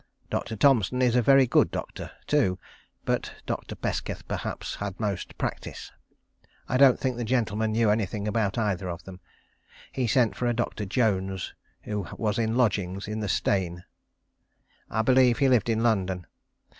Dr. 0.31 0.55
Thompson 0.55 0.99
is 0.99 1.15
a 1.15 1.21
very 1.21 1.45
good 1.45 1.69
doctor, 1.69 2.09
too; 2.25 2.57
but 3.05 3.35
Dr. 3.45 3.75
Pesketh, 3.75 4.27
perhaps, 4.27 4.77
had 4.77 4.99
most 4.99 5.37
practice. 5.37 5.91
I 6.67 6.77
don't 6.77 6.97
think 6.99 7.17
the 7.17 7.23
gentleman 7.23 7.73
knew 7.73 7.91
anything 7.91 8.27
about 8.27 8.57
either 8.57 8.89
of 8.89 9.03
them. 9.03 9.19
He 9.91 10.07
sent 10.07 10.35
for 10.35 10.47
a 10.47 10.55
Doctor 10.55 10.85
Jones, 10.85 11.53
who 11.83 12.07
was 12.17 12.39
in 12.39 12.55
lodgings 12.57 13.07
in 13.07 13.19
the 13.19 13.29
Steyne. 13.29 13.83
I 14.89 15.03
believe 15.03 15.37
he 15.37 15.47
lived 15.47 15.69
in 15.69 15.83
London. 15.83 16.25